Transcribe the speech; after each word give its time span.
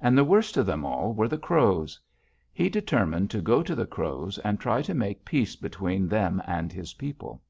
And 0.00 0.18
the 0.18 0.24
worst 0.24 0.56
of 0.56 0.66
them 0.66 0.84
all 0.84 1.12
were 1.12 1.28
the 1.28 1.38
Crows. 1.38 2.00
He 2.52 2.68
determined 2.68 3.30
to 3.30 3.40
go 3.40 3.62
to 3.62 3.76
the 3.76 3.86
Crows 3.86 4.36
and 4.38 4.58
try 4.58 4.82
to 4.82 4.94
make 4.94 5.24
peace 5.24 5.54
between 5.54 6.08
them 6.08 6.42
and 6.44 6.72
his 6.72 6.94
people. 6.94 7.40